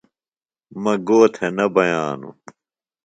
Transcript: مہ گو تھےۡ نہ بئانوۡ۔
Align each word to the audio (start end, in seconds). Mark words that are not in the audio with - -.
مہ 0.81 0.93
گو 1.07 1.19
تھےۡ 1.33 1.53
نہ 1.57 1.65
بئانوۡ۔ 1.73 2.35